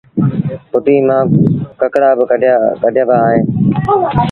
ڦُٽيٚ 0.71 1.05
مآݩ 1.07 1.25
ڪڪڙآ 1.79 2.09
با 2.19 2.23
ڪڍيآ 2.31 2.55
وهيݩ 2.81 3.05
دآ 3.09 3.19